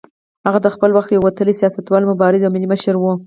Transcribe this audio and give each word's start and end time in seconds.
هغه 0.45 0.59
د 0.61 0.67
خپل 0.75 0.89
وخت 0.93 1.09
یو 1.11 1.21
وتلی 1.25 1.53
سیاستوال، 1.59 2.03
مبارز 2.11 2.41
او 2.43 2.53
ملي 2.55 2.67
مشر 2.73 2.93
و. 2.97 3.03